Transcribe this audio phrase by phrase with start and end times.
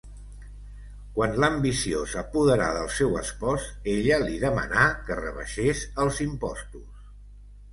[1.17, 7.07] Quan l'ambició s'apoderà del seu espòs, ella li demanà que rebaixés els impostos.